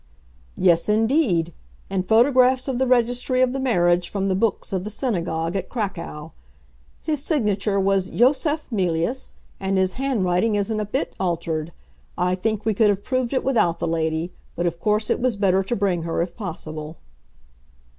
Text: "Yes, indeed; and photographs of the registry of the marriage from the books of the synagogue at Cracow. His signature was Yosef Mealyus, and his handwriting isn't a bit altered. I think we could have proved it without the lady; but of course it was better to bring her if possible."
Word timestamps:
"Yes, 0.55 0.89
indeed; 0.89 1.53
and 1.87 2.07
photographs 2.07 2.67
of 2.67 2.79
the 2.79 2.87
registry 2.87 3.43
of 3.43 3.53
the 3.53 3.59
marriage 3.59 4.09
from 4.09 4.29
the 4.29 4.35
books 4.35 4.73
of 4.73 4.83
the 4.83 4.89
synagogue 4.89 5.55
at 5.55 5.69
Cracow. 5.69 6.31
His 7.03 7.23
signature 7.23 7.79
was 7.79 8.09
Yosef 8.09 8.71
Mealyus, 8.71 9.35
and 9.59 9.77
his 9.77 9.93
handwriting 9.93 10.55
isn't 10.55 10.79
a 10.79 10.85
bit 10.85 11.13
altered. 11.19 11.71
I 12.17 12.33
think 12.33 12.65
we 12.65 12.73
could 12.73 12.89
have 12.89 13.03
proved 13.03 13.31
it 13.31 13.43
without 13.43 13.77
the 13.77 13.87
lady; 13.87 14.31
but 14.55 14.65
of 14.65 14.79
course 14.79 15.11
it 15.11 15.19
was 15.19 15.35
better 15.35 15.61
to 15.61 15.75
bring 15.75 16.01
her 16.01 16.23
if 16.23 16.35
possible." 16.35 16.97